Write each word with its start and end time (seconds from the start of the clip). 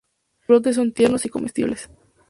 Los 0.39 0.47
brotes 0.47 0.77
son 0.77 0.93
tiernos 0.93 1.27
y 1.27 1.29
comestibles. 1.29 1.87